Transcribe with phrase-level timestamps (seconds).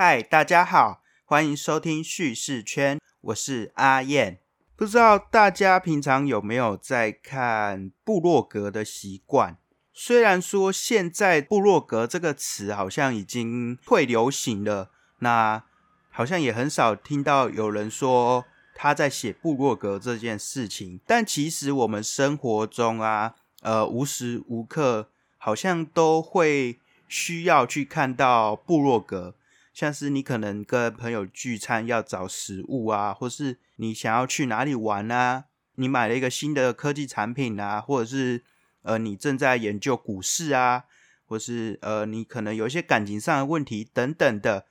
[0.00, 4.38] 嗨，大家好，欢迎收听叙事圈，我是阿燕。
[4.76, 9.58] 不知道大家平常有没有在看部落格的习惯？
[9.92, 15.64] 虽然说现在部落格这个词好像已经退流行了，那
[16.10, 18.44] 好像也很少听到有人说
[18.76, 21.00] 他在写部落格这件事情。
[21.08, 29.34] 但其实我们生活中啊，呃，无时无刻好像都会需要去看到部落格。
[29.78, 35.44] 像是你可能跟朋友聚餐要找食物啊，或是你想要去哪里玩啊，
[35.76, 38.42] 你买了一个新的科技产品啊，或者是
[38.82, 40.86] 呃你正在研究股市啊，
[41.26, 44.66] 或是呃你可能有一些感情上的问题等等的，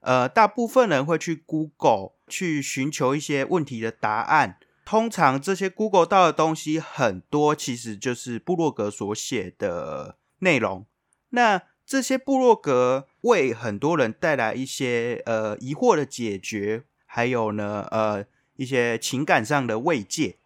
[0.00, 4.58] 呃大部分人会去 Google 去寻求一些问题的答案。
[4.84, 10.86] 通常这些 Google 到的东西很多，其实就是布洛格所写的内容。
[11.28, 18.24] 那这些部落格为很多人带来一些呃疑惑的解决，还有呢呃
[18.54, 20.36] 一些情感上的慰藉。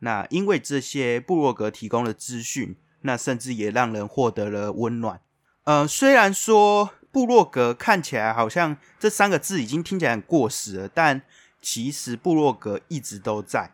[0.00, 5.22] 那因为这些部落格提供的资讯，那甚至也让人获得了温暖。
[5.64, 11.22] 呃，虽然说部落格看起来好像这三个字已经听起来很过时了，但
[11.62, 13.70] 其实部落格一直都在。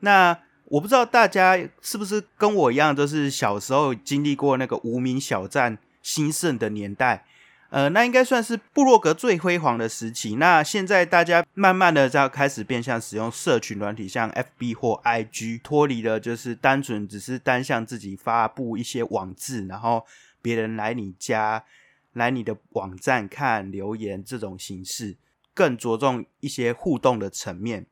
[0.00, 5.78] 那我不知道大家是不是跟我一样，都是小时候经历过那个无名小站。
[6.08, 7.26] 兴盛的年代，
[7.68, 10.36] 呃，那应该算是部落格最辉煌的时期。
[10.36, 20.06] 那现在大家慢慢的在开始变相使用社群软体，像 FB 或 IG，脱离了就是单纯只是单向自己发布一些网志，然后
[20.40, 21.62] 别人来你家、
[22.14, 25.18] 来你的网站看留言这种形式，
[25.52, 27.84] 更着重一些互动的层面。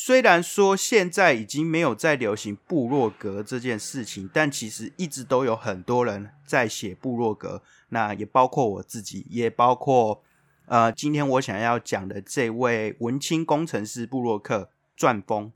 [0.00, 10.22] 虽然说现在已经没有在流行部落格这件事情，但其实一直都有很多人在写部落格，那也包括我自己，也包括
[10.66, 15.50] 呃，今天我想要讲的这位文青工程师布洛克钻风。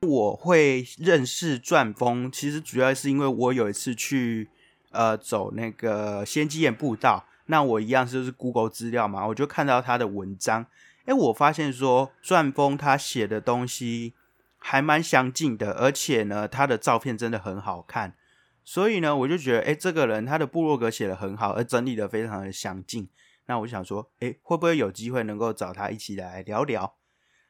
[0.00, 4.48] 我会认识钻风，其实主要是因为我有一次去。
[4.90, 10.66] 呃，走那个先机岩步道，那我一样就是 Google 资料嘛，我就看到他的文章，
[11.04, 14.14] 哎，我发现说钻风他写的东西
[14.58, 18.14] 还蛮详尽的，而且呢，他的照片真的很好看，
[18.64, 23.08] 所以呢，我就觉得，哎，这个人他的部落格写的很好，而整理的非常的详尽，
[23.46, 26.96] 那我想说，哎，会不会有机会能够找他一起来聊聊？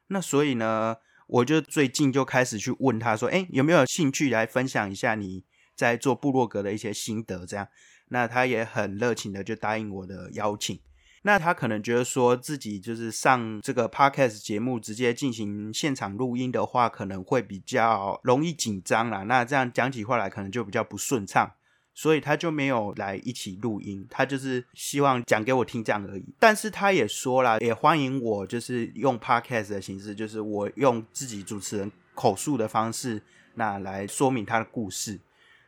[0.09, 0.97] 那所以呢，
[1.27, 5.45] 我就最近就开始去问他说，哎，有没有兴趣来分享一下你？
[5.81, 7.67] 在做部落格的一些心得，这样，
[8.09, 10.79] 那他也很热情的就答应我的邀请。
[11.23, 19.23] 那他可能觉得说自己就是上这个 podcast 节目直接进行现场录音的话，可能会比较容易紧张啦。
[19.23, 21.51] 那这样讲起话来可能就比较不顺畅，
[21.95, 24.07] 所以他就没有来一起录音。
[24.11, 26.35] 他就是希望讲给我听这样而已。
[26.39, 33.23] 但是他也说了，也欢迎我就是用 podcast 的形式，就是我用自己主持人口述的方式，
[33.55, 35.19] 那来说明他的故事。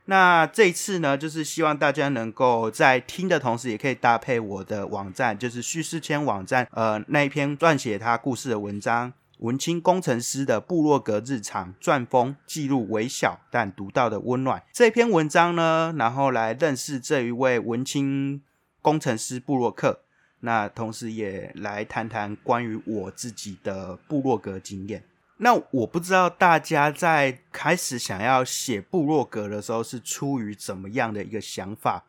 [0.07, 18.43] 那这一次呢，就是希望大家能够在听的同时，也可以搭配我的网站，就是叙事圈网站，呃，那一篇撰写他故事的文章，文青工程师的部落格日常钻风记录微小但独到的温暖这篇文章呢，然后来认识这一位文青
[18.81, 20.01] 工程师布洛克，
[20.41, 25.05] 那同时也来谈谈关于我自己的部落格经验。
[25.43, 32.07] 那我不知道大家在开始想要写部落格的时候是出于怎么样的一个想法？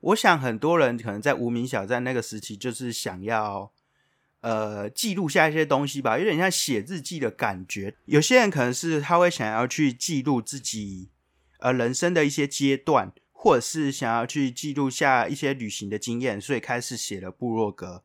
[0.00, 3.70] 我想很多人可能在无名小站那个时期，就是想要
[4.40, 7.94] 呃记录下一些东西吧，有点像写日记的感觉。
[8.06, 11.10] 有些人可能是他会想要去记录自己
[11.60, 18.02] 呃人生的一些阶段，或者是想要去记录下一些旅行的经验，所以开始写了部落格。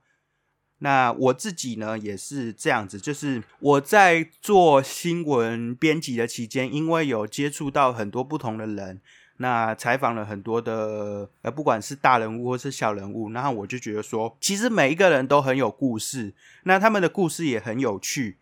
[0.84, 9.00] 那我自己呢也是这样子，就是我在做新闻编辑的期间，因为有接触到很多不同的人，
[9.38, 16.34] 那采访了很多的呃，不管是大人物或是小人物，然后我就觉得说，其实每一个人都很有故事，
[16.64, 18.38] 那他们的故事也很有趣，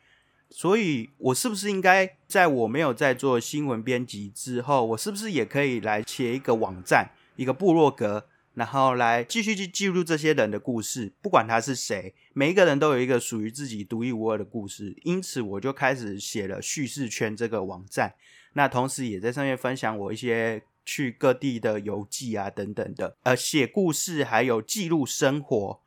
[0.49, 8.27] 所以我是不是应该在我没有在做新闻编辑之后，我是不是也可以来写一个网站，一个部落格？
[8.59, 14.93] 然后来继续去记录这些人的故事，不管他是谁，每一个人都有一个属于自己独一无二的故事。
[15.03, 18.15] 因此，我就开始写了叙事圈这个网站。
[18.55, 25.79] 那同时也在上面分享我一些去各地的游记啊等等的，呃，写故事还有记录生活，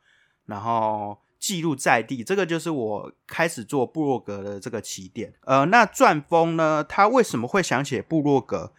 [0.47, 5.31] 然后记录在地，这个就是我开始做部落格的这个起点。
[5.41, 8.73] 呃，那钻风呢，他为什么会想写部落格？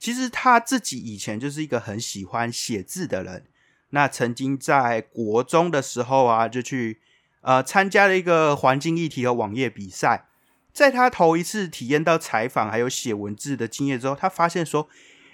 [0.00, 3.44] 其实他自己以前就是一个很喜欢写字的人。
[3.90, 7.00] 那曾经在国中的时候啊，就去
[7.42, 10.26] 呃参加了一个环境议题和网页比赛。
[10.72, 14.88] 在他头一次体验到采访还有写文字的经验之后，他发现说，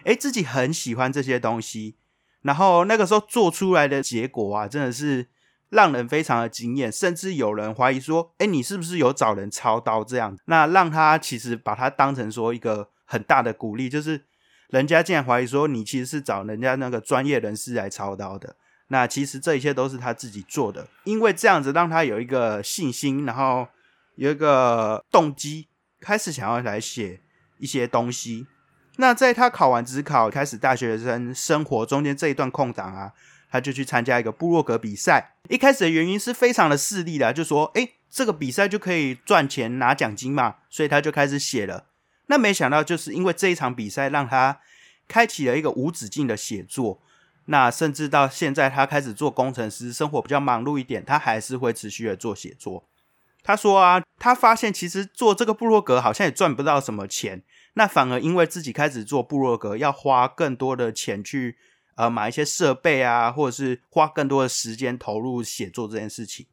[0.04, 1.94] 哎，自己很喜欢这些东西。
[2.42, 5.28] 然后那个时候做出来的结果啊，真的是。
[5.68, 14.24] 让人非常的惊艳，甚至有人怀疑说：“哎，你是不是有找人操刀这样？”那让他其实把他当成说一个很大的鼓励，就是
[14.70, 18.56] 人家竟然怀疑说你其实是找人家那个专业人士来操刀的。
[18.88, 23.66] 那其实这一切都是他自己做的，因为这样子让他有一个信心，然后
[24.14, 25.68] 有一个动机，
[26.00, 27.20] 开始想要来写
[27.58, 28.46] 一些东西。
[28.96, 33.12] 那在他考完职考，开始大学生生活中间这一段空档啊。
[33.48, 41.84] 他就去参加一个部落格比赛，一开始的原因是非常的势利的，就说：“哎，这个比赛就可以赚钱拿奖金嘛。”所以他就开始写了。
[42.26, 44.60] 那没想到，就是因为这一场比赛，让他
[45.08, 47.00] 开启了一个无止境的写作。
[47.46, 52.84] 那甚至到现在，他开始做工程师，生活比较忙碌一点，他还是会持续的做写作。
[53.42, 57.42] 他说啊，他发现其实做这个部落格好像也赚不到什么钱，
[57.74, 61.56] 那反而因为自己开始做部落格，要花更多的钱去。
[61.98, 66.44] 呃，买一些设备啊，或者是花更多的时间投入写作这件事情，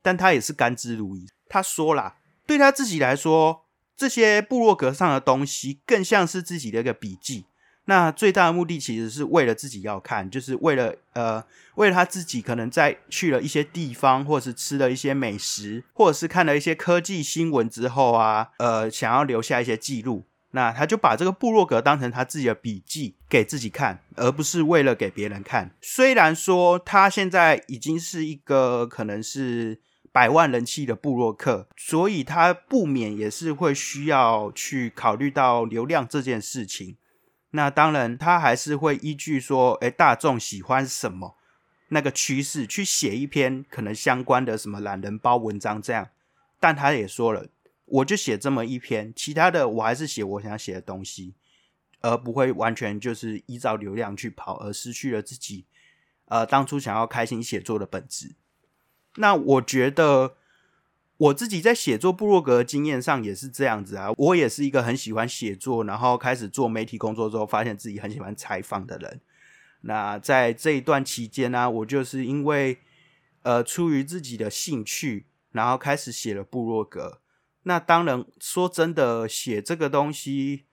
[0.00, 1.28] 但他也是甘之如饴。
[1.50, 3.65] 他说啦，对他自己来说，
[3.96, 7.46] 这些部落格上的东西更像是自己的一个笔记。
[7.88, 11.44] 那最大的目的其实是为了自己要看，就是为了呃，
[11.76, 20.24] 为了他自己可能在去了一些地方，或者是吃了一些美食，或者是看了一些科技新闻之后啊，呃，想要留下一些记录。
[20.50, 25.70] 那他就把这个部落格当成他自己的笔记给自己看，而不是为了给别人看。
[25.80, 29.80] 虽然说他现在已经是一个可能是
[30.16, 36.96] 百万人气的部落客，所以他不免也是会需要去考虑到流量这件事情。
[37.50, 41.36] 那当然，他还是会依据说，哎，大众喜欢什么
[41.88, 46.08] 那个趋势去写一篇可能相关的什么懒人包文章这样。
[46.58, 47.48] 但他也说了。
[47.84, 51.34] 我就写这么一篇，其他的我还是写我想写的东西，
[52.00, 55.66] 而不会完全就是依照流量去跑，而失去了自己
[56.24, 58.34] 呃当初想要开心写作的本质。
[59.16, 60.34] 那我觉得
[61.16, 69.20] 我自己在写作部落格经验上也是这样子啊，我也是一个很喜欢写作，然后开始做媒体工作之后，发现自己很喜欢采访的人。
[69.82, 72.78] 那在这一段期间呢，我就是因为
[73.42, 77.20] 呃出于自己的兴趣，然后开始写了部落格。
[77.62, 80.64] 那当然，说真的，写这个东西，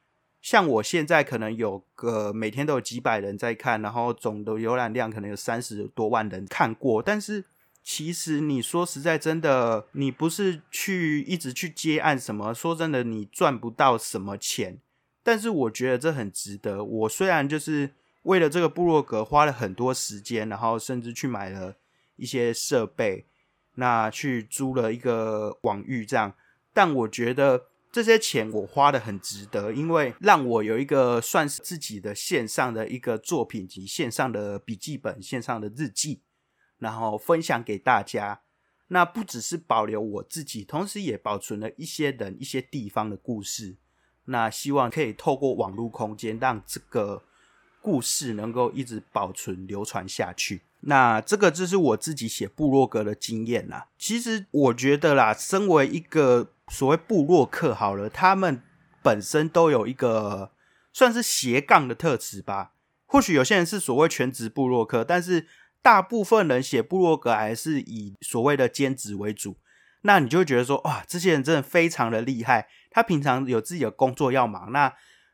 [0.42, 7.02] 像我现在可能有个每天都有几百人在看，然后总的浏览量可能有三十多万人看过。
[7.02, 7.46] 但是
[7.84, 12.54] 其实你说实在，真的，你不是去一直去接案什么？
[12.54, 14.80] 说真的，你赚不到什么钱。
[15.22, 16.84] 但是我觉得这很值得。
[16.84, 17.92] 我虽然就是
[18.24, 21.76] 为了这个部落格花了很多时间，然后甚至去买了
[22.16, 23.26] 一些设备，
[23.76, 26.34] 那去租了一个网域这样。
[26.74, 36.22] 但我觉得这些钱我花的很值得，因为让我有一个算是自己的线上的一个作品及线上的笔记本、线上的日记，
[36.84, 38.42] 然后分享给大家。
[38.90, 43.78] 那不只是保留我自己，同时也保存了一些人、一些地方的故事。
[44.26, 47.24] 那希望可以透过网络空间，让这个
[47.82, 50.62] 故事能够一直保存、流传下去。
[50.82, 53.88] 那这个就是我自己写部落格的经验啦。
[53.98, 58.62] 其实我觉得啦，身为一个所谓部落客好了，他们
[59.02, 60.52] 本身都有一个
[60.92, 62.74] 算是斜杠的特质吧。
[63.06, 65.48] 或许有些人是所谓全职部落客，但是
[65.84, 69.58] 大部分人写部落格还是以所谓的兼职为主。
[70.02, 72.68] 那你就会觉得说，哇，这些人真的非常的厉害。
[72.90, 74.94] 他平常有自己的工作要忙，那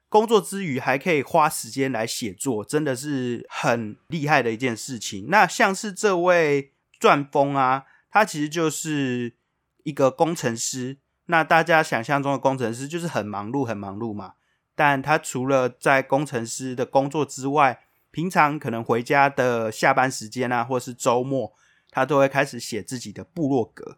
[0.10, 5.28] 工作之余还可以花时间来写作，真的是很厉害的一件事情。
[5.30, 9.36] 那像是这位钻风啊，他其实就是
[9.84, 10.98] 一个工程师。
[11.26, 14.34] 那大家想象中的工程师就是很忙碌、很忙碌嘛。
[14.76, 21.54] 但他除了在工程师的工作之外，平常可能回家的下班时间啊，或是周末，
[21.92, 23.98] 他都会开始写自己的部落格。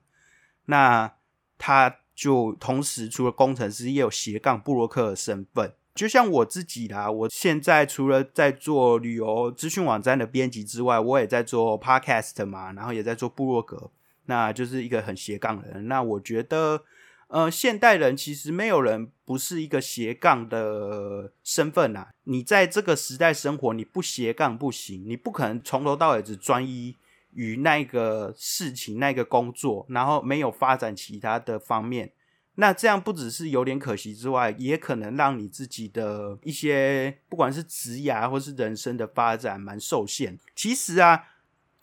[0.65, 1.13] 那
[1.57, 5.73] 他就同时除了工程师，也有斜杠部落客的身份。
[5.95, 13.91] 就像我自己啦，我现在除了在做旅游资讯网站的编辑之外，我也在做 podcast 嘛，然后也在做部落格，
[14.25, 15.87] 那就是一个很斜杠的人。
[15.87, 16.83] 那我觉得。
[17.31, 22.09] 呃，现代人其实没有人不是一个斜杠的身份呐。
[22.25, 26.97] 你在这个时代生活，你不斜杠不行，你不可能从头到尾只专一
[27.31, 32.11] 于那个事情、那个工作，然后没有发展其他的方面。
[32.55, 40.37] 那这样不只是有点可惜之外，也可能让你自己的一些不管是职涯或是人生的发展蛮受限。
[40.53, 41.23] 其实啊，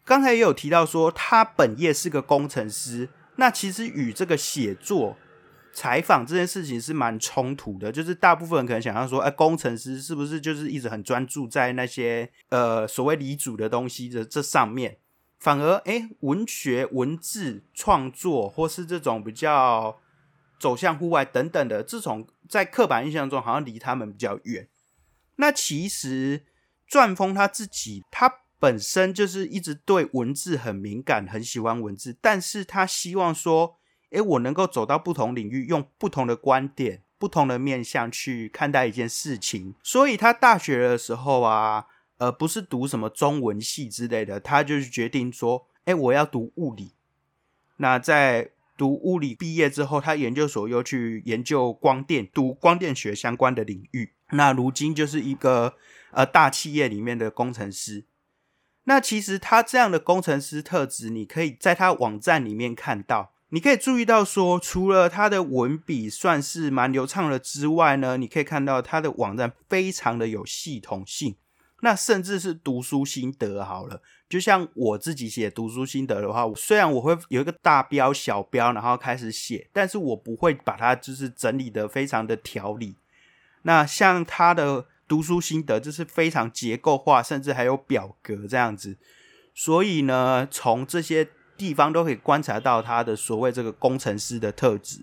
[0.05, 5.17] 刚才也有提到说他本业是个工程师，那其实与这个写作、
[5.73, 7.91] 采访这件事情是蛮冲突的。
[7.93, 14.99] 就是大部分人可能想要说，哎，工程师是不是就是一直很专注在那些呃所谓离主的东西的这上面？
[15.39, 20.01] 反而，哎，文学、文字创作或是这种比较。
[20.61, 24.69] 走向户外等等的这种，在刻板印象中好像离他们比较远。
[25.37, 26.47] 那其实
[26.89, 33.78] 钻风他自己，他本身就是一直对文字很敏感，很喜欢文字，但是他希望说，
[34.11, 39.75] 诶，我能够走到不同领域，用不同的观点、不同的面向去看待一件事情。
[39.83, 41.87] 所以他大学的时候啊，
[42.17, 46.93] 呃，不是读什么中文系之类的，他就是决定说，诶，我要读物理。
[47.77, 54.15] 那在读物理毕业之后，他研究所又去研究光电，读光电学相关的领域。
[54.31, 55.75] 那如今就是一个
[56.13, 58.05] 呃大企业里面的工程师。
[58.85, 63.33] 那其实他这样的工程师特质，你可以在他网站里面看到。
[63.51, 71.37] 你可以注意到说，除了他的文笔算是蛮流畅的之外呢，你可以看到他的网站非常的有系统性。
[71.81, 74.03] 那甚至是读书心得好了。
[74.29, 82.97] 就像我自己写读书心得的话，虽然我会有一个大标、小标，然后开始写，但是我不会把它就是整理的非常的条理。
[83.63, 88.99] 那像他的读书心得，就是非常结构化，甚至还有表格这样子。
[89.55, 91.29] 所以呢，从这些
[91.59, 95.01] 地方都可以观察到他的所谓这个工程师的特质。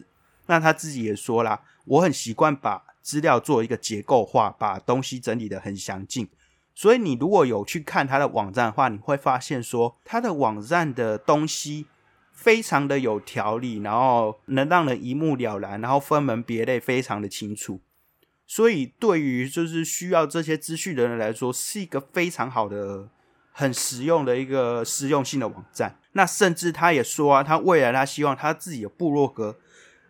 [0.48, 6.30] 那他自己也说啦，我很习惯把资料做一个结构化，把东西整理的很详尽。
[6.74, 11.86] 所以你如果有去看他的网站的话，你会发现说他的网站的东西
[12.32, 17.80] 非常的有条理，然后能让人一目了然，然后分门别类非常的清楚。
[18.46, 23.10] 所以对于就是需要这些资讯的人来说，是一个非常好的、
[23.58, 25.98] 很实用的一个实用性的网站。
[26.12, 29.58] 那甚至他也说啊，他未来他希望他自己的部落格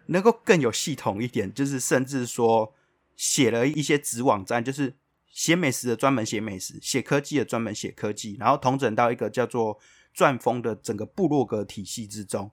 [0.07, 2.73] 能够更有系统一点，就是甚至说
[3.15, 4.95] 写了一些子网站，就是。
[5.35, 9.77] 写美食的专门写美食，写科技的专门写科技，然后统整到一个叫做
[10.13, 12.49] 钻风的整个部落格体系之中。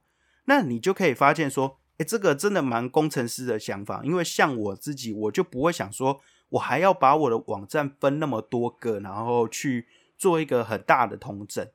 [0.47, 4.03] 那你就可以发现说，诶，这个真的蛮工程师的想法。
[4.03, 9.87] 因为像我自己，我就不会想说，我还要把我的网站分那么多个，然后去
[10.23, 11.67] 做一个很大的统整。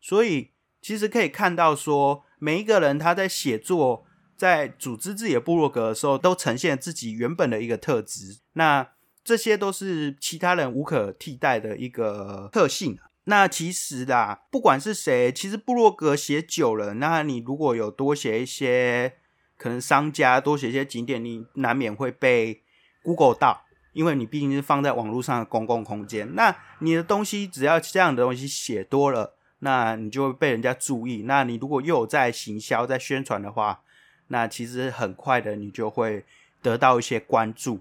[0.00, 0.50] 所以
[0.82, 4.04] 其实可以看到说，每一个人他在写作、
[4.36, 8.40] 在组织自己的部落格的时候，都呈现自己原本的一个特质。
[8.54, 8.88] 那
[9.22, 12.98] 这些都是其他人无可替代的一个特性。
[13.28, 19.14] 那其实啦，不管是谁，其实部落格写久了，那你如果有多写一些
[19.56, 22.62] 可能商家多写一些景点，你难免会被
[23.02, 23.65] Google 到，
[23.96, 26.34] 因为你毕竟是放在网络上的公共空间。
[26.34, 31.22] 那你的东西只要这样的东西写多了，那你就会被人家注意。
[31.22, 33.80] 那你如果又有在行销、在宣传的话，
[34.28, 36.26] 那其实很快的你就会
[36.60, 37.80] 得到一些关注。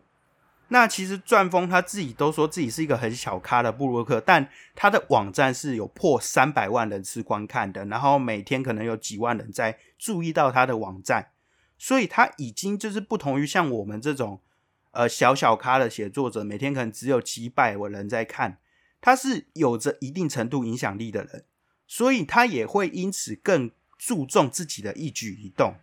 [0.70, 11.28] 那其实钻风他自己都说自己是一个很小咖的布洛克，但他的网站是有破三百万人次观看的，然后每天可能有几万人在注意到他的网站，
[11.78, 14.40] 所以他已经就是不同于像我们这种
[14.96, 18.58] 呃小小咖的写作者，每天可能只有几百个人在看，
[19.00, 21.46] 他是有着一定程度影响力的人，
[21.86, 25.76] 所以他也会因此更注重自己的一举一动。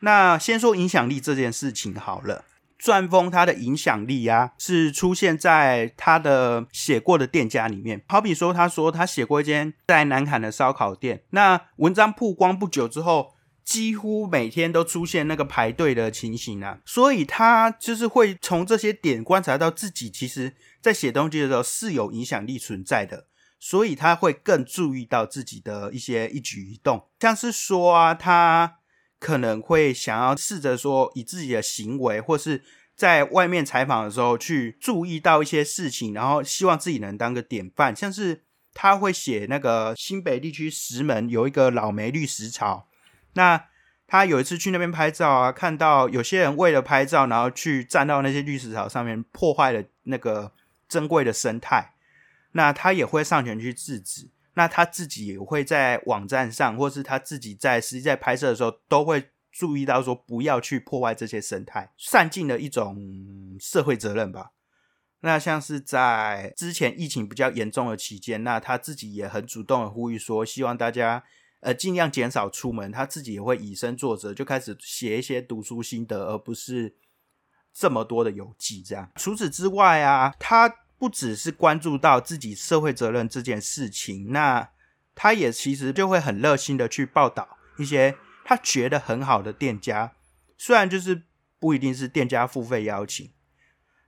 [0.00, 2.44] 那先说影响力这件事情好了。
[2.78, 8.02] 钻风他的影响力啊，是出现在他的写过的店家里面。
[8.08, 13.31] 好比说，他说他写过一间在南坎的烧烤店，那文章曝光不久之后，
[13.64, 16.80] 几乎每天都出现那个排队的情形啊。
[16.84, 23.26] 所以他就是会从这些点观察到自己其实在写东西的时候是有影响力存在的，
[23.58, 28.78] 所以他会更注意到自己的一些一举一动，像是说啊，他。
[29.22, 32.64] 可能会想要试着说，以自己的行为，或是
[32.96, 37.94] 在外面采访的时候，去注意到一些事情，然后希望自己能当个典范。
[37.94, 38.42] 像是
[38.74, 42.88] 他会写那个新北地区石门有一个老梅绿石槽，
[43.34, 43.68] 那
[44.06, 50.52] 他有一次去那边拍照啊，看到有些人为了拍照，然后去站到那些绿石槽上面，破坏了那个
[50.88, 51.94] 珍贵的生态，
[52.52, 54.28] 那他也会上前去制止。
[54.54, 64.50] 那他自己也会在网站上，或是他自己在实际在拍摄的时候，都会注意到说不要去破坏这些生态，善尽的一种社会责任吧。
[65.20, 71.24] 那像是在之前疫情比较严重的期间，那他自己也很主动的呼吁说，希望大家
[71.62, 72.92] 呃尽量减少出门。
[72.92, 76.94] 他自己也会以身作则，就开始写一些读书心得，而不是
[77.72, 78.82] 这么多的游记。
[78.82, 84.70] 这样，除此之外啊，他不只是关注到自己社会责任这件事情，那
[85.14, 90.12] 他也其实就会很热心的去报道一些他觉得很好的店家，
[90.56, 91.24] 虽然就是
[91.58, 93.32] 不一定是店家付费邀请。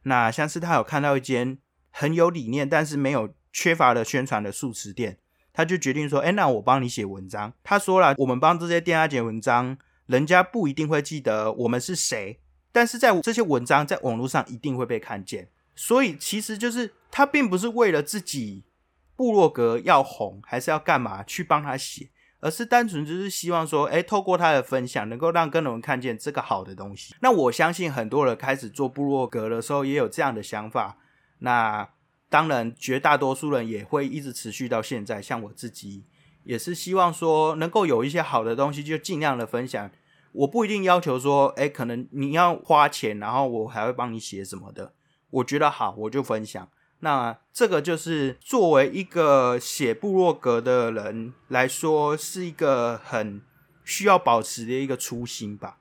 [0.04, 1.58] 那像是他有看到一间
[1.90, 5.18] 很有理念，但是没有缺乏的宣传的素食店，
[5.54, 15.48] 他就决定说：“哎，那我帮你写文章。”他说了：“我们帮这些店家写文章，人家不一定会记得我们是谁，但是在这些文章在网络上一定会被看见。
[15.74, 18.64] 所以其实就是他并不是为了自己
[19.16, 27.14] 部落格要红，还是要干嘛去帮他写。”而是单纯就是希望说，哎，透过他的分享，能够让更多人看见这个好的东西。
[27.22, 30.98] 那我相信很多人开始做部落格的时候，也有这样的想法。
[31.38, 31.88] 那
[32.34, 35.22] 当然，绝大多数人也会一直持续到现在。
[35.22, 36.02] 像我自己，
[36.42, 39.88] 也是希望说，能够有一些好的东西，就尽量的分享。
[40.32, 44.94] 我不一定要求说，哎，可能你要花钱，然后我还会帮你写什么的。
[45.30, 46.68] 我觉得好，我就分享。
[46.98, 53.40] 那这个就是作为一个写部落格的人来说，是一个很
[53.84, 55.78] 需要保持的一个初心吧。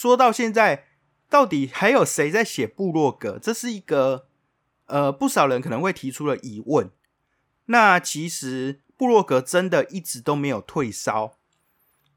[0.00, 0.86] 说到现在，
[1.28, 3.38] 到底还有谁在写部落格？
[3.38, 4.28] 这是一个。
[4.86, 6.90] 呃，不少人可能会提出的疑问。
[7.66, 11.36] 那其实布洛格真的一直都没有退烧。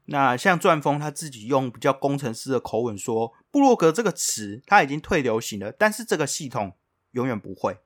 [0.06, 6.72] 那像钻风他自己用比较工程师的口吻说，布洛格这个词它已经退流行了，但是这个系统
[7.10, 7.76] 永远不会。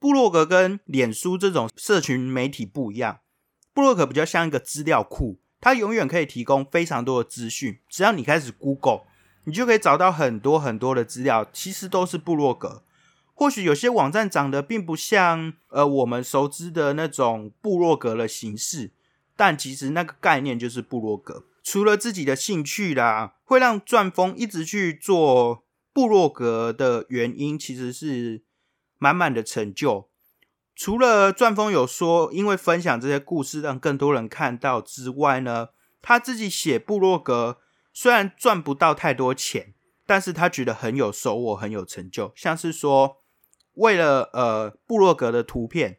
[0.00, 3.20] 布洛格跟脸书这种社群媒体不一样，
[3.72, 7.78] 布洛格比较像一个资料库，它永远可以提供非常多的资讯。
[7.88, 9.04] 只要你开始 Google，
[9.46, 12.82] 你就可以找到很多很多的资料，其实都是部落格。
[13.32, 18.90] 或许有些网站长得并不像呃我们熟知的那种部落格的形式，
[19.36, 21.44] 但其实那个概念就是部落格。
[21.62, 28.42] 除了自己的兴趣啦，会让钻风一直去做部落格的原因，其实是
[28.98, 30.08] 满满的成就。
[30.74, 35.68] 除了钻风有说，因为分享这些故事让更多人看到之外呢，
[36.00, 37.58] 他自己写部落格
[37.98, 39.72] 虽然赚不到太多钱，
[40.04, 43.22] 但是他觉得很有收获，很有成就，像是说。
[43.76, 45.98] 为了呃部落格的图片，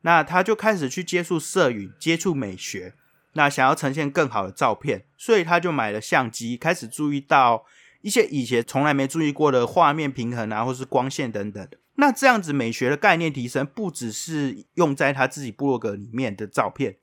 [0.00, 2.94] 那他就开始去接触摄影，接触美学，
[3.34, 7.64] 那想要呈现更好的照片，所以他就买了相机，开始注意到
[8.00, 11.68] 一些以前从来没注意过的画面平衡啊，或是光线等等。
[11.94, 16.96] 那这样子美学的概念提升，不只是用在他自己部落格里面的照片，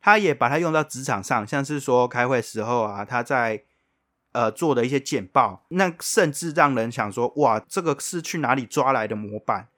[0.00, 3.64] 他也把它用到职场上，像是说开会时候啊，他在。
[4.32, 9.68] 呃，做的一些简报，那甚至让人想说，哇，这个是去哪里抓来的模板？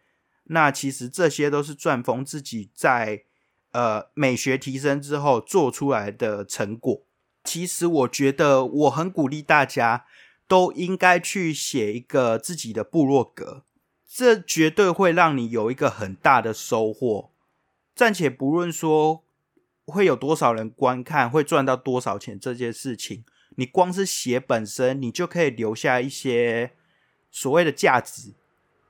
[0.45, 3.23] 那其实这些都是钻风自己在
[3.71, 7.03] 呃美学提升之后做出来的成果。
[7.45, 10.05] 其实我觉得我很鼓励大家
[10.47, 13.65] 都应该去写一个自己的部落格，
[14.07, 17.31] 这绝对会让你有一个很大的收获。
[17.95, 19.25] 暂且不论说
[19.87, 23.25] 会有多少人观看，会赚到多少钱这件事情。
[23.57, 26.73] 你光是写本身，你就可以留下一些
[27.31, 28.33] 所谓的价值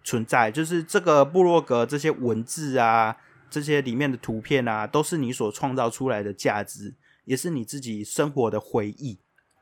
[0.05, 3.17] 存在，就是这个部落格这些文字啊，
[3.51, 6.95] 这些里面的图片啊，都是你所创造出来的价值，
[7.25, 9.19] 也是你自己生活的回忆。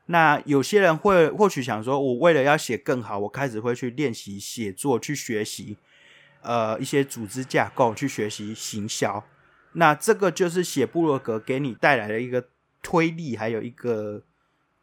[0.07, 5.77] 那有些人会或许想说，我为了要写更好，我开始会去练习写作，去学习
[6.41, 9.23] 呃一些组织架构，去学习行销。
[9.73, 12.47] 那这个就是写部落格给你带来的一个
[12.81, 14.23] 推力，还有一个。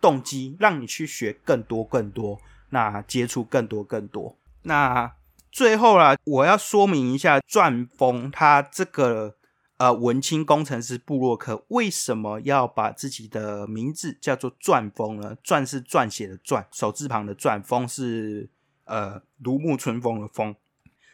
[0.00, 4.36] 动机让你去学更多更多，那接触更多更多。
[4.62, 5.12] 那
[5.50, 9.36] 最后啦，我要说明一下，钻风他这个
[9.78, 15.36] 呃文青工程师布洛克为什么要把自己的名字叫做钻风呢？
[15.42, 18.48] 钻是撰写的钻，手字旁的钻，风是
[18.84, 20.54] 呃如沐春风的风。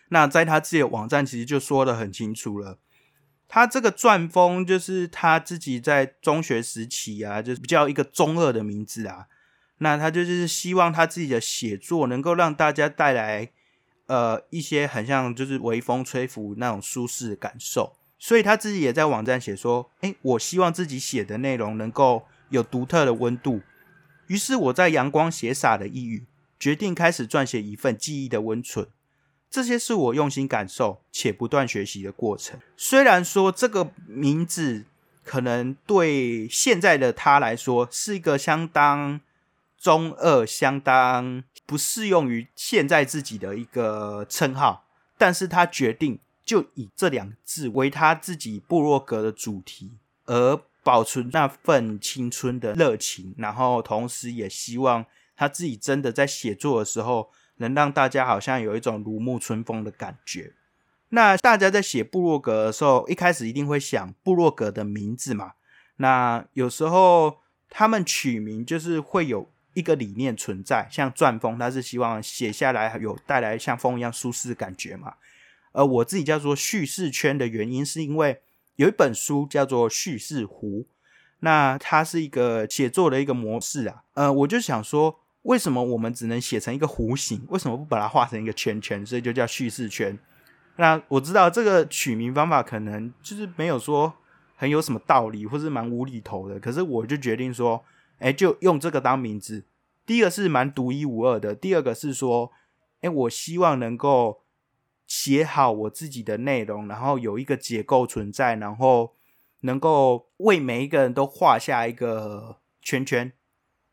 [0.08, 2.78] 那在他自己的网站其实就说的很清楚了。
[3.54, 9.28] 他这个钻风就是他自己在中学时期啊，就是比较一个中二的名字啊。
[9.78, 13.52] 那他就是希望他自己的写作能够让大家带来
[14.06, 17.94] 呃一些很像就是微风吹拂那种舒适的感受。
[18.18, 23.60] 所以他自己也在网站写说：“哎，我希望自己写的内容能够有独特的温度。”
[24.26, 26.26] 于是我在阳光斜洒的一隅，
[26.58, 28.88] 决定开始撰写一份记忆的温存。
[29.54, 32.58] 这些是我用心感受且不断学习的过程。
[32.76, 34.84] 虽然说这个名字
[35.22, 39.20] 可能对现在的他来说是一个相当
[39.78, 49.92] 中二、相当不适用于现在自己的一个称号，但是他决定就以这两字为他自己部落格的主题，
[50.24, 57.30] 而保存那份青春的热情，然后同时也希望他自己真的在写作的时候。
[57.58, 60.52] 能让大家好像有一种如沐春风的感觉。
[61.10, 65.52] 那大家在写部落格的时候，一开始一定会想部落格的名字嘛？
[65.98, 67.38] 那有时候
[67.70, 75.14] 他们取名就是会有一个理念存在，像钻风，他是希望写下来有带来像风一样舒适的感觉嘛。
[75.70, 78.40] 而我自己叫做叙事圈的原因，是因为
[78.74, 80.80] 有一本书叫做《叙事湖》，
[81.40, 84.02] 那它是一个写作的一个模式啊。
[84.14, 85.20] 呃，我就想说。
[85.44, 87.44] 为什么我们只能写成一个弧形？
[87.48, 89.04] 为什么不把它画成一个圈圈？
[89.04, 90.18] 所以就叫叙事圈。
[90.76, 94.12] 那我知道这个取名方法可能就是没有说
[94.56, 96.58] 很有什么道理，或是蛮无厘头的。
[96.58, 97.84] 可是我就决定说，
[98.18, 99.64] 哎，就用这个当名字。
[100.06, 102.50] 第一个是蛮独一无二的，第二个是说，
[103.02, 104.40] 哎，我希望能够
[105.06, 109.12] 写好我自己的内容，然后有一个结构存在，然后
[109.60, 113.30] 能够为每一个人都画下一个圈圈，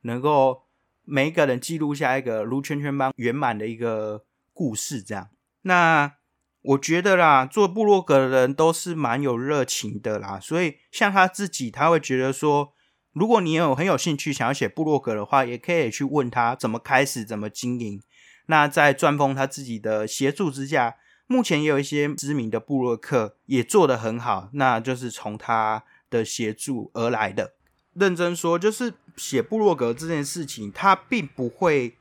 [0.04, 0.64] 能够。
[1.04, 5.30] 每一个人记录下一个如圈圈般圆满的一个故事，这样。
[5.64, 6.14] 那
[6.62, 10.40] 我觉得啦，做部落格的人都是蛮有热情的啦。
[10.40, 12.74] 所以像他自己，他会觉得说，
[13.14, 18.02] 如果你有很有兴趣想要写部落格的话，也可以去问他怎么开始，怎么经营。
[18.46, 27.54] 那在钻风他自己的协助之下，目前也有一些知名的部落客也做得很好，那就是从他的协助而来的。
[27.94, 31.98] 认真说，就是写部落格这件事情，它并不会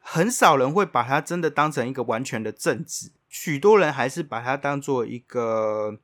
[0.00, 5.98] 很少人会把它真的当成一个完全的正职，许多人还是把它当做一个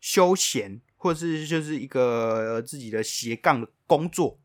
[0.00, 4.38] 休闲，或是就是一个自己的斜杠的工作。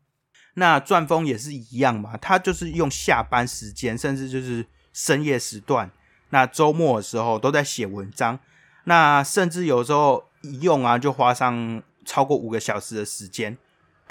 [0.54, 5.90] 那钻风也是一样嘛，他就是用下班时间，甚至就是深夜时段，
[6.28, 8.38] 那周末的时候都在写文章，
[8.84, 13.56] 那甚至有时候一用啊，就花上超过五个小时的时间。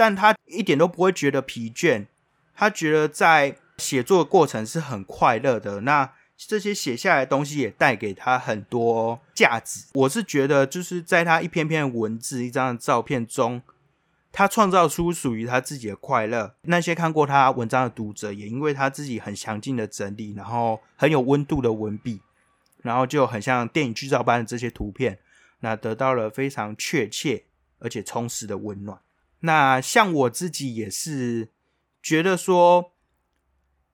[0.02, 2.08] 但他一点都不会觉得疲倦，
[2.56, 5.82] 他觉得在写作的过程是很快乐的。
[5.82, 9.86] 那这些写下来的东西也带给他很多价值。
[9.94, 13.62] 我是觉得，就是在他一篇篇文字、一张照片中，
[14.32, 16.56] 他创造出属于他自己的快乐。
[16.64, 22.22] 那些看过他文章的读者，也因为他自己很详尽的整理，然后很有温度的文笔，
[22.82, 25.20] 然后就很像电影剧照般的这些图片，
[25.60, 27.44] 那得到了非常确切
[27.78, 29.00] 而且充实的温暖。
[29.42, 31.52] 那像我自己也是
[32.02, 32.94] 觉得说，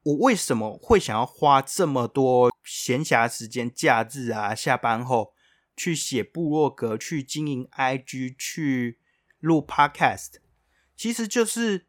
[0.04, 5.34] 我为什么会想要花这么多闲暇时间、假日啊、下班后
[5.76, 9.00] 去写部落格、去经营 IG、去
[9.40, 10.36] 录 Podcast，
[10.96, 11.88] 其实就是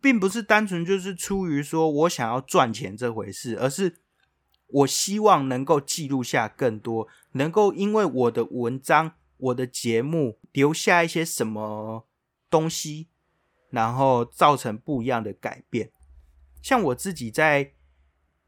[0.00, 4.00] 并不是单纯就是出于说我想要赚钱这回事，而是
[4.68, 12.06] 我希望能够记录下更多，能够因为我的文章、我的节目留下一些什么。
[12.52, 13.08] 东西，
[13.70, 15.90] 然后造成不一样的改变。
[16.60, 17.72] 像我自己在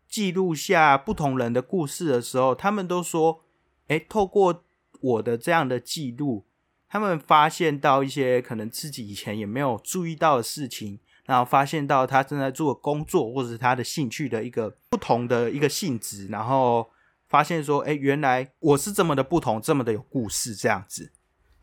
[0.06, 3.40] 记录下不同人的故事的时候，他们都说
[3.88, 4.62] ：“哎，透过
[5.00, 6.44] 我的这样的记录，
[6.88, 16.90] 他们发现到一些可能自己以前也没有注意到的事情，然后发现到他正在做工作或者是他的兴趣的一个不同的一个性质，然后
[17.26, 21.10] 发现说：哎，原来我是这么的不同，这么的有故事，这样子。”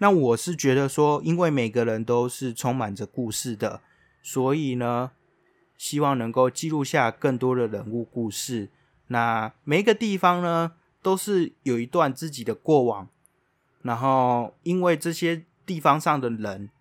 [0.01, 3.81] 那我是觉得说，因为每个人都是充满着故事的，
[4.23, 5.11] 所以呢，
[5.77, 8.71] 希望能够记录下更多的人物故事。
[9.09, 10.71] 那每一个地方呢，
[11.03, 13.09] 都是有一段自己的过往，
[13.83, 16.71] 然后因为这些地方上的人，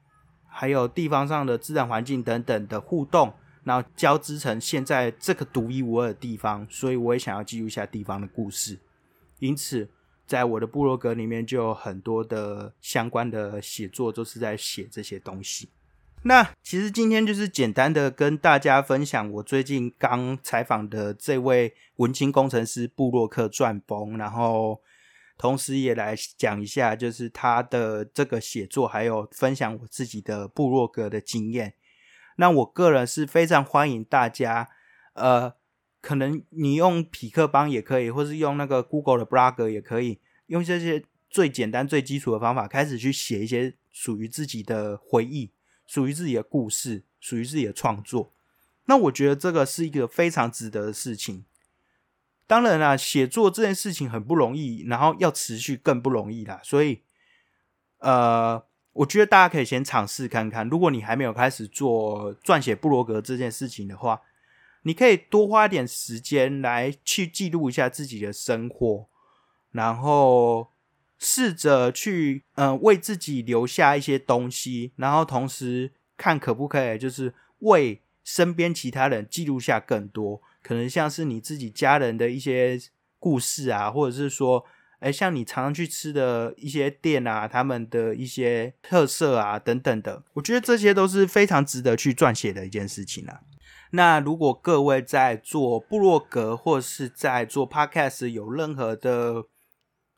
[0.48, 8.78] 还有地方上的自然环境等等的互动，然后交织成现在这个独一无二的地方，所以我也想要记录下地方的故事。
[9.40, 9.90] 因此。
[10.30, 15.70] 在我的部落格里面，就有很多的相关的写作，都是在写这些东西。
[16.22, 24.80] 那其实今天就是简单的跟大家分享我最近刚采访的这位文青工程师布洛克传风，然后
[25.36, 31.74] 同时也来讲一下，就是他的这个写作，还有分享我自己的部落格的经验。
[32.36, 34.68] 那我个人是非常欢迎大家，
[35.14, 35.54] 呃。
[36.00, 45.50] 可能你用匹克邦也可以，或是用那个 Google 的 Blog 也可以，用这些最简单、最基础的方法开始去写一些属于自己的回忆、
[45.86, 48.32] 属于自己的故事、属于自己的创作。
[48.86, 51.44] 那我觉得这个是一个非常值得的事情。
[52.46, 56.60] 当然啦，写作这件事情很不容易，然后要持续更不容易啦。
[56.64, 57.02] 所以，
[57.98, 58.60] 呃，
[58.92, 60.68] 我觉得大家可以先尝试看看。
[60.68, 64.20] 如果你还没有开始做撰写布罗格这件事情的话，
[64.82, 69.06] 你可以多花点时间来去记录一下自己的生活，
[69.72, 70.68] 然后
[71.18, 82.80] 试着去嗯为自己留下一些东西，然后同时看可不可以就是为身边其他人记录下更多，可能像是你自己家人的一些
[83.18, 84.64] 故事啊，或者是说，
[85.00, 93.40] 哎，像你常常去吃的一些店啊，他们的一些特色啊等等的，我觉得这些都是非常值得去撰写的一件事情啊。
[93.92, 99.46] 那如果各位在做部落格或是在做 podcast 有任何的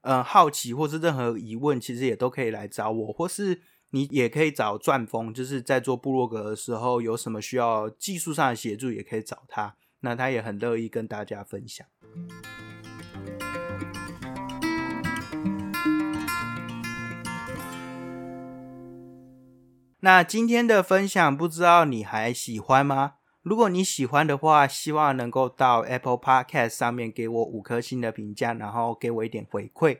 [0.03, 11.87] 呃好奇或是任何疑问，其实也都可以来找我，或是你也可以找钻风，就是在做部落格的时候有什么需要技术上的协助，也可以找他，那他也很乐意跟大家分享。
[20.01, 23.15] 那今天的分享，不知道你还喜欢吗？
[23.43, 29.99] 如果你喜欢的话，希望能够到 Apple Podcast 上面给我五颗星的评价，然后给我一点回馈。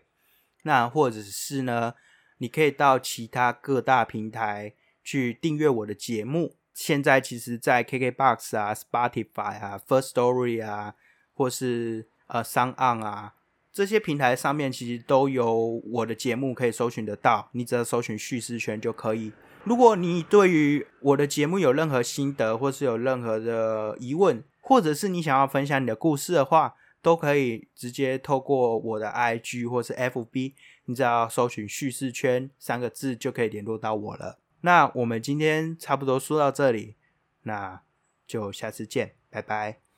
[0.63, 1.95] 那或者是呢，
[2.39, 6.55] 你可以到其他各大平台去订阅我的节目。
[6.73, 10.95] 现在其实，在 KKBox 啊、Spotify 啊、First Story 啊，
[11.35, 13.35] 或是呃 Sound On 啊
[13.73, 17.51] 这些平台上面，其实都有我的节目可以搜寻得到。
[17.53, 19.33] 你只要搜寻叙事圈就可以。
[19.65, 30.55] 如果你对于我的节目有任何心得，或是有任何的疑问，或者是你想要分享你的故事的话，都可以直接透过我的 IG 或是 FB，
[30.87, 34.39] 你只要搜寻“叙事圈”三个字就可以联络到我了。
[34.63, 36.97] 那我们今天差不多说到这里，
[37.43, 37.83] 那
[38.27, 39.92] 就下次见，拜拜。